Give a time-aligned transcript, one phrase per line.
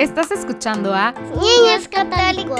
[0.00, 2.58] Estás escuchando a Niños Católicos,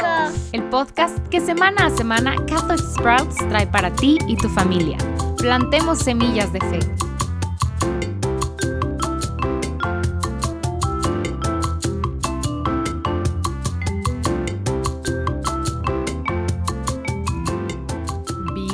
[0.52, 4.98] el podcast que semana a semana Catholic Sprouts trae para ti y tu familia.
[5.38, 6.80] Plantemos semillas de fe.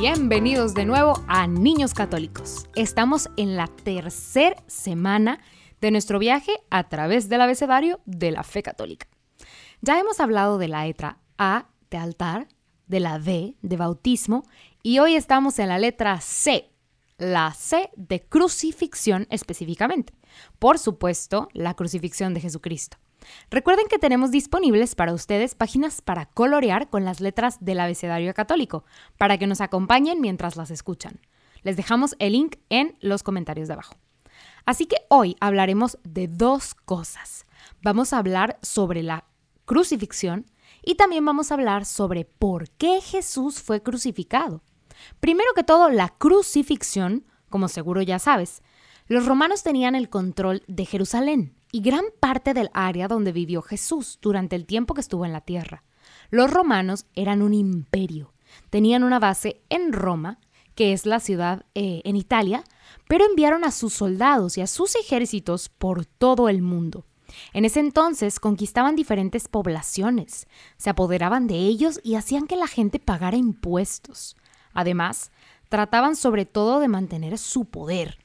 [0.01, 2.67] Bienvenidos de nuevo a Niños Católicos.
[2.75, 5.39] Estamos en la tercera semana
[5.81, 9.07] de nuestro viaje a través del abecedario de la fe católica.
[9.81, 12.49] Ya hemos hablado de la letra A de altar,
[12.87, 14.45] de la D de bautismo
[14.83, 16.71] y hoy estamos en la letra C,
[17.19, 20.13] la C de crucifixión específicamente.
[20.59, 22.99] Por supuesto, la crucifixión de Jesucristo.
[23.51, 28.85] Recuerden que tenemos disponibles para ustedes páginas para colorear con las letras del abecedario católico,
[29.19, 31.21] para que nos acompañen mientras las escuchan.
[31.63, 33.97] Les dejamos el link en los comentarios de abajo.
[34.67, 37.47] Así que hoy hablaremos de dos cosas.
[37.83, 39.25] Vamos a hablar sobre la
[39.65, 40.47] crucifixión
[40.85, 44.63] y también vamos a hablar sobre por qué Jesús fue crucificado.
[45.21, 48.63] Primero que todo, la crucifixión, como seguro ya sabes,
[49.07, 54.19] los romanos tenían el control de Jerusalén y gran parte del área donde vivió Jesús
[54.21, 55.85] durante el tiempo que estuvo en la tierra.
[56.31, 58.33] Los romanos eran un imperio,
[58.71, 60.41] tenían una base en Roma,
[60.77, 62.63] que es la ciudad eh, en Italia,
[63.09, 67.05] pero enviaron a sus soldados y a sus ejércitos por todo el mundo.
[67.53, 70.47] En ese entonces conquistaban diferentes poblaciones,
[70.77, 74.37] se apoderaban de ellos y hacían que la gente pagara impuestos.
[74.73, 75.33] Además,
[75.69, 78.19] trataban sobre todo de mantener su poder.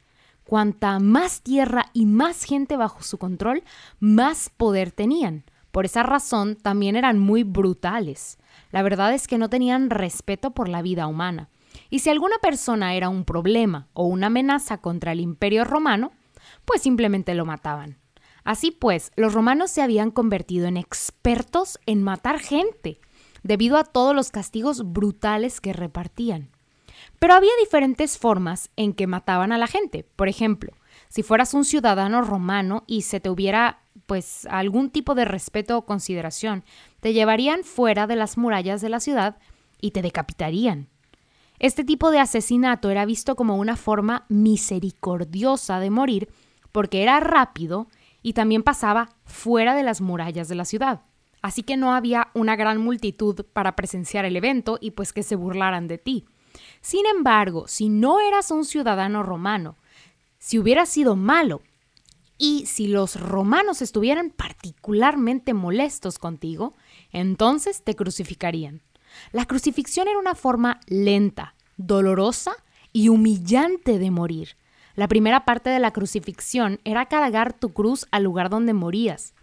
[0.43, 3.63] Cuanta más tierra y más gente bajo su control,
[3.99, 5.45] más poder tenían.
[5.71, 8.37] Por esa razón también eran muy brutales.
[8.71, 11.49] La verdad es que no tenían respeto por la vida humana.
[11.91, 16.13] Y si alguna persona era un problema o una amenaza contra el imperio romano,
[16.65, 17.99] pues simplemente lo mataban.
[18.45, 23.01] Así pues, los romanos se habían convertido en expertos en matar gente,
[23.43, 26.49] debido a todos los castigos brutales que repartían.
[27.19, 30.05] Pero había diferentes formas en que mataban a la gente.
[30.15, 30.71] Por ejemplo,
[31.09, 35.85] si fueras un ciudadano romano y se te hubiera pues algún tipo de respeto o
[35.85, 36.63] consideración,
[37.01, 39.37] te llevarían fuera de las murallas de la ciudad
[39.81, 40.87] y te decapitarían.
[41.61, 46.27] Este tipo de asesinato era visto como una forma misericordiosa de morir
[46.71, 47.87] porque era rápido
[48.23, 51.01] y también pasaba fuera de las murallas de la ciudad.
[51.43, 55.35] Así que no había una gran multitud para presenciar el evento y pues que se
[55.35, 56.25] burlaran de ti.
[56.81, 59.77] Sin embargo, si no eras un ciudadano romano,
[60.39, 61.61] si hubieras sido malo
[62.39, 66.73] y si los romanos estuvieran particularmente molestos contigo,
[67.11, 68.81] entonces te crucificarían.
[69.31, 72.51] La crucifixión era una forma lenta, dolorosa
[72.93, 74.57] y humillante de morir.
[74.95, 79.33] La primera parte de la crucifixión era cargar tu cruz al lugar donde morías.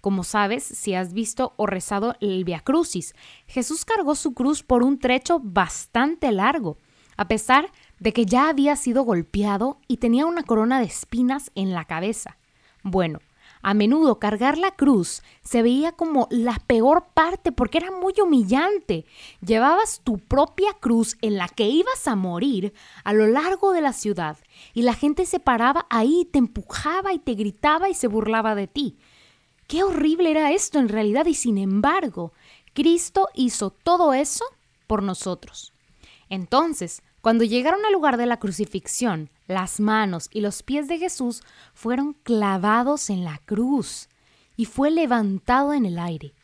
[0.00, 3.14] Como sabes, si has visto o rezado el Via Crucis,
[3.46, 6.76] Jesús cargó su cruz por un trecho bastante largo,
[7.16, 11.72] a pesar de que ya había sido golpeado y tenía una corona de espinas en
[11.72, 12.36] la cabeza.
[12.82, 13.20] Bueno,
[13.62, 19.04] a menudo cargar la cruz se veía como la peor parte porque era muy humillante.
[19.40, 22.72] Llevabas tu propia cruz en la que ibas a morir
[23.04, 24.38] a lo largo de la ciudad
[24.74, 28.66] y la gente se paraba ahí, te empujaba y te gritaba y se burlaba de
[28.66, 28.96] ti.
[29.66, 32.32] Qué horrible era esto en realidad y sin embargo,
[32.72, 34.44] Cristo hizo todo eso
[34.86, 35.72] por nosotros.
[36.30, 41.42] Entonces, cuando llegaron al lugar de la crucifixión, las manos y los pies de Jesús
[41.74, 44.08] fueron clavados en la cruz
[44.56, 46.34] y fue levantado en el aire.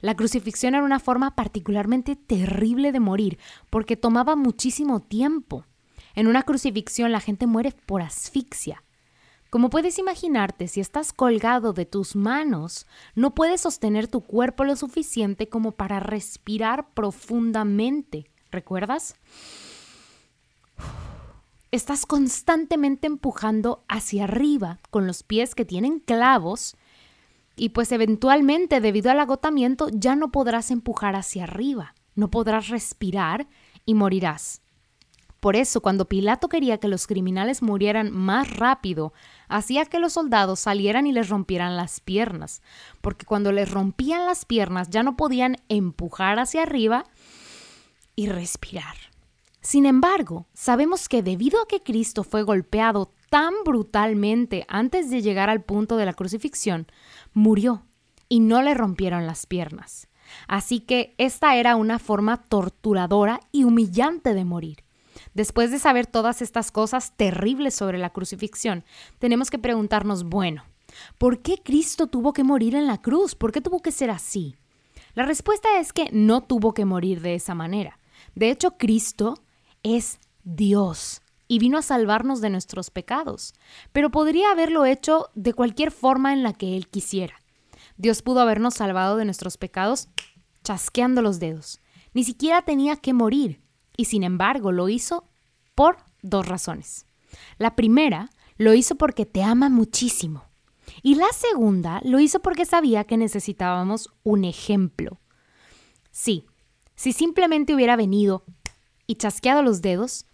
[0.00, 3.38] La crucifixión era una forma particularmente terrible de morir
[3.70, 5.66] porque tomaba muchísimo tiempo.
[6.14, 8.82] En una crucifixión la gente muere por asfixia.
[9.50, 14.74] Como puedes imaginarte, si estás colgado de tus manos, no puedes sostener tu cuerpo lo
[14.74, 18.26] suficiente como para respirar profundamente.
[18.50, 19.14] ¿Recuerdas?
[21.74, 26.76] Estás constantemente empujando hacia arriba con los pies que tienen clavos
[27.56, 33.48] y pues eventualmente debido al agotamiento ya no podrás empujar hacia arriba, no podrás respirar
[33.84, 34.60] y morirás.
[35.40, 39.12] Por eso, cuando Pilato quería que los criminales murieran más rápido,
[39.48, 42.62] hacía que los soldados salieran y les rompieran las piernas,
[43.02, 47.04] porque cuando les rompían las piernas ya no podían empujar hacia arriba
[48.16, 49.13] y respirar.
[49.64, 55.48] Sin embargo, sabemos que debido a que Cristo fue golpeado tan brutalmente antes de llegar
[55.48, 56.86] al punto de la crucifixión,
[57.32, 57.82] murió
[58.28, 60.06] y no le rompieron las piernas.
[60.46, 64.84] Así que esta era una forma torturadora y humillante de morir.
[65.32, 68.84] Después de saber todas estas cosas terribles sobre la crucifixión,
[69.18, 70.62] tenemos que preguntarnos, bueno,
[71.18, 73.34] ¿Por qué Cristo tuvo que morir en la cruz?
[73.34, 74.56] ¿Por qué tuvo que ser así?
[75.14, 77.98] La respuesta es que no tuvo que morir de esa manera.
[78.34, 79.43] De hecho, Cristo
[79.84, 83.54] es Dios y vino a salvarnos de nuestros pecados,
[83.92, 87.34] pero podría haberlo hecho de cualquier forma en la que Él quisiera.
[87.96, 90.08] Dios pudo habernos salvado de nuestros pecados
[90.64, 91.80] chasqueando los dedos.
[92.12, 93.60] Ni siquiera tenía que morir,
[93.96, 95.28] y sin embargo lo hizo
[95.74, 97.06] por dos razones.
[97.58, 100.44] La primera, lo hizo porque te ama muchísimo.
[101.02, 105.20] Y la segunda, lo hizo porque sabía que necesitábamos un ejemplo.
[106.10, 106.46] Sí,
[106.94, 108.44] si simplemente hubiera venido
[109.06, 110.26] y chasqueado los dedos,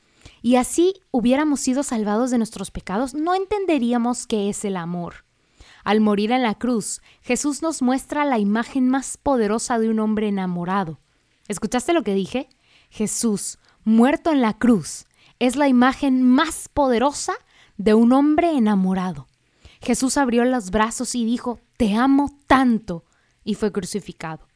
[0.42, 5.24] y así hubiéramos sido salvados de nuestros pecados, no entenderíamos qué es el amor.
[5.84, 10.28] Al morir en la cruz, Jesús nos muestra la imagen más poderosa de un hombre
[10.28, 11.00] enamorado.
[11.48, 12.48] ¿Escuchaste lo que dije?
[12.90, 15.06] Jesús, muerto en la cruz,
[15.38, 17.32] es la imagen más poderosa
[17.76, 19.26] de un hombre enamorado.
[19.80, 23.04] Jesús abrió los brazos y dijo, Te amo tanto,
[23.42, 24.49] y fue crucificado.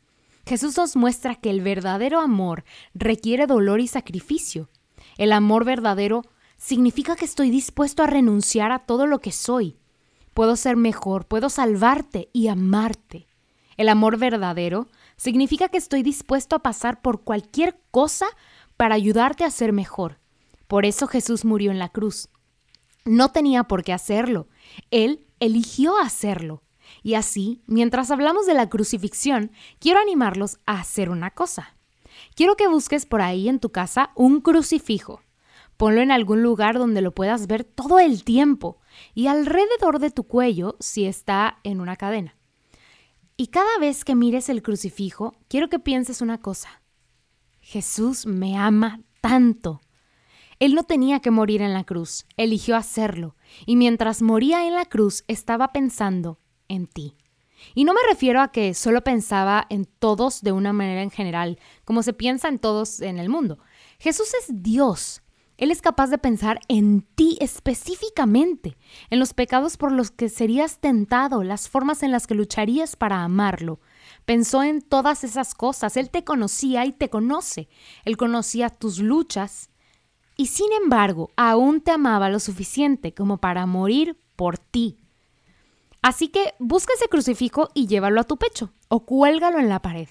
[0.47, 2.65] Jesús nos muestra que el verdadero amor
[2.95, 4.69] requiere dolor y sacrificio.
[5.17, 6.23] El amor verdadero
[6.57, 9.79] significa que estoy dispuesto a renunciar a todo lo que soy.
[10.35, 13.27] Puedo ser mejor, puedo salvarte y amarte.
[13.77, 18.27] El amor verdadero significa que estoy dispuesto a pasar por cualquier cosa
[18.77, 20.21] para ayudarte a ser mejor.
[20.67, 22.29] Por eso Jesús murió en la cruz.
[23.05, 24.49] No tenía por qué hacerlo.
[24.91, 26.64] Él eligió hacerlo.
[27.03, 31.77] Y así, mientras hablamos de la crucifixión, quiero animarlos a hacer una cosa.
[32.35, 35.23] Quiero que busques por ahí en tu casa un crucifijo.
[35.77, 38.79] Ponlo en algún lugar donde lo puedas ver todo el tiempo
[39.13, 42.37] y alrededor de tu cuello si está en una cadena.
[43.37, 46.83] Y cada vez que mires el crucifijo, quiero que pienses una cosa.
[47.61, 49.81] Jesús me ama tanto.
[50.61, 53.35] Él no tenía que morir en la cruz, eligió hacerlo,
[53.67, 57.17] y mientras moría en la cruz estaba pensando en ti.
[57.75, 61.59] Y no me refiero a que solo pensaba en todos de una manera en general,
[61.85, 63.59] como se piensa en todos en el mundo.
[63.99, 65.23] Jesús es Dios.
[65.57, 68.77] Él es capaz de pensar en ti específicamente,
[69.09, 73.23] en los pecados por los que serías tentado, las formas en las que lucharías para
[73.23, 73.79] amarlo.
[74.25, 75.97] Pensó en todas esas cosas.
[75.97, 77.69] Él te conocía y te conoce.
[78.05, 79.71] Él conocía tus luchas
[80.37, 84.99] y sin embargo aún te amaba lo suficiente como para morir por ti.
[86.05, 90.07] Así que busca ese crucifijo y llévalo a tu pecho o cuélgalo en la pared.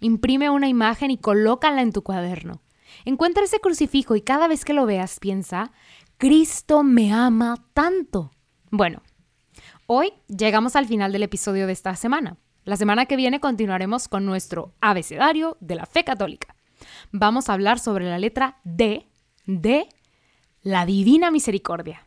[0.00, 2.62] Imprime una imagen y colócala en tu cuaderno.
[3.04, 5.70] Encuentra ese crucifijo y cada vez que lo veas piensa,
[6.16, 8.30] Cristo me ama tanto.
[8.70, 9.02] Bueno,
[9.86, 12.38] hoy llegamos al final del episodio de esta semana.
[12.64, 16.56] La semana que viene continuaremos con nuestro abecedario de la fe católica.
[17.12, 19.10] Vamos a hablar sobre la letra D
[19.44, 19.90] de
[20.62, 22.06] la Divina Misericordia.